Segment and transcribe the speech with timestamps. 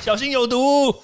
[0.00, 0.94] 小心有毒。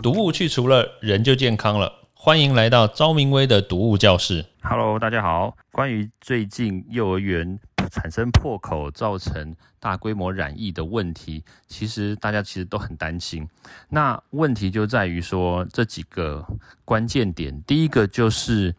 [0.00, 1.92] 毒物去除了，人就健康了。
[2.14, 4.46] 欢迎来到昭明威的毒物教室。
[4.62, 5.56] Hello，大家好。
[5.72, 7.58] 关于最近幼儿园
[7.90, 13.46] 产生破口造成大规模染疫的问题，其实大家其实都很担心。
[13.88, 16.46] 那问题就在于说这几个
[16.84, 17.60] 关键点。
[17.66, 18.74] 第一个就是，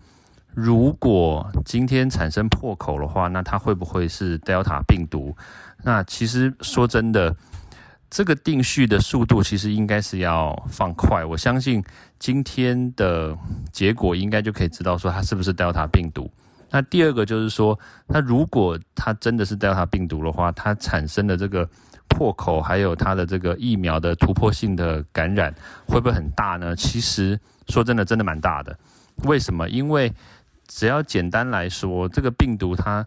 [0.53, 5.35] 如果今天产生破口的话，那它会不会是 Delta 病毒？
[5.83, 7.35] 那其实说真的。
[8.13, 11.81] 这个定序的速度其实应该是要放快，我相信
[12.19, 13.33] 今天的
[13.71, 16.29] 结果应该就可以知道说它是不是 Delta 病毒。
[16.69, 21.65] 那第二个就是说，那如果它真的是 Delta 病毒的话，它产生的这个
[22.09, 25.55] 破口，还有它的这个疫苗的突破性的感染，
[25.87, 26.75] 会不会很大呢？
[26.75, 27.39] 其实
[27.69, 28.77] 说真的，真的蛮大的。
[29.23, 29.69] 为什么？
[29.69, 30.11] 因为
[30.73, 33.05] 只要简单来说，这个病毒它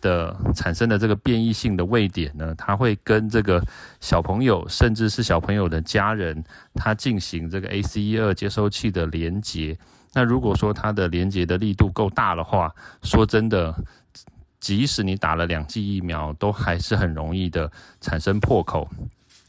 [0.00, 3.62] 的产生的这个变异性的位点呢，它会跟这个
[4.00, 6.42] 小朋友，甚至是小朋友的家人，
[6.74, 9.76] 他进行这个 ACE 二接收器的连接。
[10.14, 13.74] 那如果说它的连接的力度够大的话，说真的，
[14.58, 17.70] 即使你打了两剂疫苗，都还是很容易的
[18.00, 18.88] 产生破口。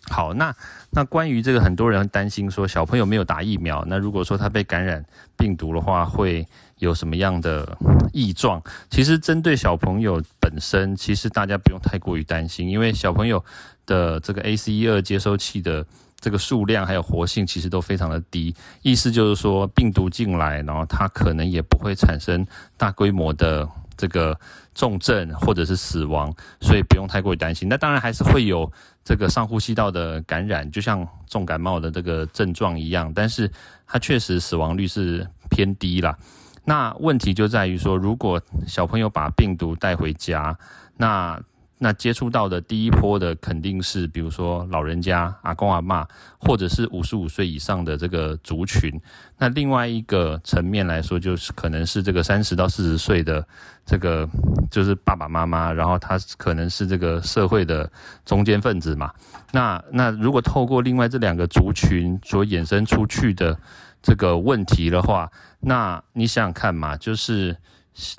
[0.09, 0.53] 好，那
[0.91, 5.03] 那关于这个，很多人担心说小朋友没有打疫苗，那如果说他被感染
[5.37, 6.45] 病毒的话，会
[6.77, 7.77] 有什么样的
[8.11, 8.61] 异状？
[8.89, 13.43] 其实针对小朋友本身，其实大家不用太过于担心，因为小朋友
[13.85, 15.85] 的这个 ACE 二接收器的
[16.19, 22.45] 这个数量还有活性其实都非常的低，意思就是说病毒进来，然后它可能也不会产生
[22.77, 24.39] 大规模的这个
[24.73, 27.67] 重症或者是死亡，所以不用太过于担心。
[27.67, 28.71] 那当然还是会有
[29.03, 33.49] 这个上呼吸道的感染，就像重感冒的这个症状一样，但是
[33.85, 36.17] 它确实死亡率是偏低啦。
[36.65, 40.57] 那问题就在于说，如果小朋友把病毒带回家，
[40.95, 41.37] 那
[41.83, 46.07] 那接触到的第一波的肯定是，比如说老人家、阿公阿嬷，
[46.39, 48.89] 或者是五十五岁以上的这个族群。
[49.37, 53.45] 那另外一个层面来说，就是可能是这个三十到四十岁的
[53.85, 54.25] 这个
[54.71, 57.91] 就是爸爸妈妈，然后他可能是这个社会的
[58.23, 59.11] 中间分子嘛。
[59.51, 63.59] 那那如果透过另外这两个族群所衍生出去的
[64.01, 65.29] 这个问题的话，
[65.59, 67.53] 那你想想看嘛，就是。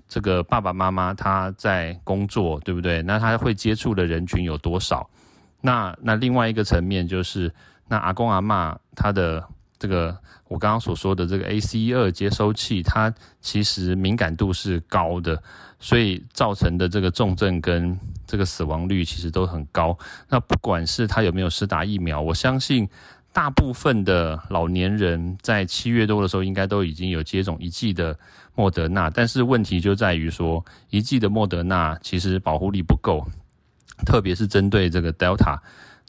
[0.06, 3.02] 这个爸爸妈妈他在工作，对不对？
[3.02, 5.08] 那他会接触的人群有多少？
[5.60, 7.52] 那那另外一个层面就是，
[7.88, 9.42] 那阿公阿嬷他的
[9.78, 10.16] 这个
[10.48, 15.42] 我刚刚所说的这个 ACE 二接收器，它其实敏感度是高的，
[15.80, 19.98] 所以造成的这个重症跟这个死亡率其实都很高。
[20.28, 22.88] 那不管是他有没有施打疫苗，我相信。
[23.34, 28.16] 大部分的老年人在七月多的时候，应该都已经有接种一剂的
[28.54, 33.26] 莫德纳，但是问题就在于说，一剂的莫德纳其实保护力不够，
[34.06, 35.58] 特别是针对这个 Delta，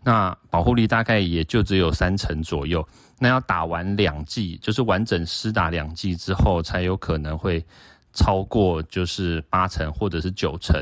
[0.03, 2.88] 那保护力大概也就只有三成左右。
[3.18, 7.66] 那要打完两剂，就是完整施打两剂之后，才有可能会
[8.13, 10.80] 超过就是八成或者是九成。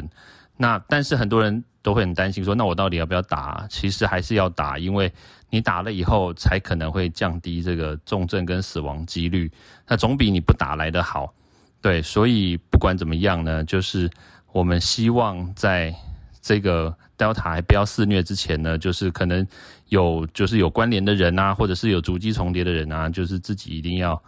[0.63, 3.67] 那但是很多人都会很担心说，那我到底要不要打？
[3.69, 5.11] 其实还是要打，因为
[5.49, 9.51] 你打了以后，才可能会降低这个重症跟死亡几率。
[9.85, 11.33] 那总比你不打来的好。
[11.81, 14.09] 对，所以不管怎么样呢，就是
[14.53, 15.93] 我们希望在
[16.41, 19.45] 这个 Delta 还不要肆虐之前呢，就是可能
[19.89, 24.21] 有就是有关联的人啊，或者是有足迹重叠的人啊，就是自己一定要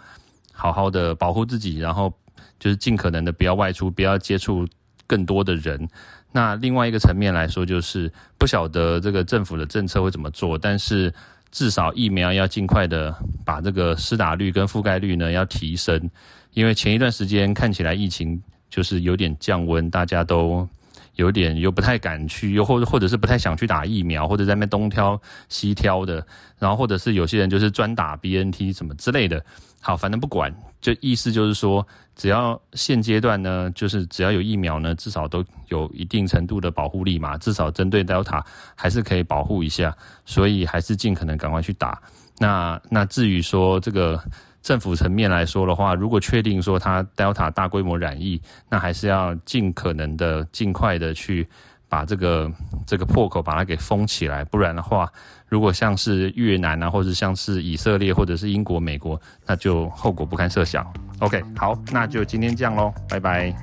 [0.51, 2.13] 好好的保护自己，然后
[2.59, 4.67] 就是尽可能的不要外出，不要接触
[5.07, 5.87] 更多的人。
[6.35, 11.13] 那另外一个层面来说，就是不晓得这个政府的政策会怎么做，但是
[11.49, 13.15] 至少疫苗要尽快的
[13.45, 16.11] 把这个施打率跟覆盖率呢要提升，
[16.51, 20.67] 因为前一段时间看起来疫情就是有点降温，大家都
[21.15, 26.25] 有点又不太敢去，又或者或者是不太想去打疫苗，或者在那边东挑西挑的，
[26.59, 29.43] 然后或者是有些人就是专打 BNT 什么之类的。
[29.81, 39.95] 好，反正不管，就意思就是说，只要现阶段呢，就是只要有疫苗呢，至少都有一定程度的保护力嘛，至少针对 Delta 还是可以保护一下，
[40.25, 42.01] 所以还是尽可能赶快去打。
[42.39, 44.19] 那那至于说这个
[44.65, 51.47] 政府层面来说的话，如果确定说它 Delta 大规模染疫，那还是要尽可能的尽快的去
[51.87, 52.51] 把这个
[52.83, 55.07] 这个破口把它给封起来，不然的话，
[55.47, 60.83] 如果像是越南啊，或者像是以色列，或者是英国、美国，那就后果不堪设想。
[61.19, 63.55] OK，好，那就今天这样喽，拜拜。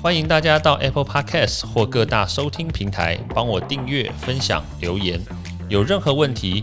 [0.00, 5.20] 欢迎大家到 Apple Podcast 或各大收听平台帮我订阅、分享、留言。
[5.68, 6.62] 有任何问题